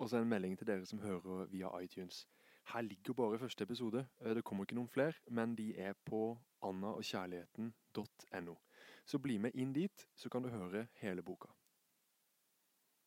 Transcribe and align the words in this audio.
Og 0.00 0.08
så 0.08 0.16
en 0.16 0.28
melding 0.28 0.58
til 0.58 0.66
dere 0.66 0.86
som 0.88 0.98
hører 0.98 1.44
via 1.52 1.68
iTunes. 1.84 2.28
Her 2.72 2.80
ligger 2.80 3.12
bare 3.12 3.38
første 3.38 3.62
episode. 3.62 4.06
Eh, 4.20 4.34
det 4.34 4.44
kommer 4.44 4.64
ikke 4.64 4.74
noen 4.78 4.88
flere, 4.88 5.12
men 5.28 5.52
de 5.58 5.76
er 5.76 5.92
på 6.08 6.38
annaogkjærligheten.no. 6.64 8.54
Så 9.04 9.18
bli 9.18 9.36
med 9.38 9.50
inn 9.54 9.74
dit, 9.76 10.08
så 10.16 10.32
kan 10.32 10.42
du 10.42 10.48
høre 10.48 10.86
hele 11.02 11.22
boka. 11.22 11.52